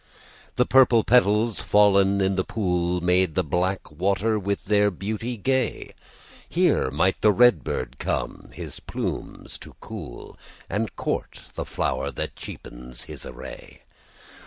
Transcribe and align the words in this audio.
The 0.55 0.65
purple 0.65 1.03
petals, 1.03 1.59
fallen 1.61 2.21
in 2.21 2.33
the 2.33 2.43
pool, 2.43 3.01
Made 3.01 3.35
the 3.35 3.43
black 3.43 3.91
water 3.91 4.39
with 4.39 4.65
their 4.65 4.89
beauty 4.89 5.37
gay; 5.37 5.93
Here 6.49 6.89
might 6.89 7.21
the 7.21 7.31
red 7.31 7.63
bird 7.63 7.97
come 7.99 8.49
his 8.51 8.79
plumes 8.79 9.59
to 9.59 9.75
cool, 9.79 10.39
And 10.67 10.95
court 10.95 11.41
the 11.53 11.65
flower 11.65 12.09
that 12.13 12.35
cheapens 12.35 13.03
his 13.03 13.27
array. 13.27 13.83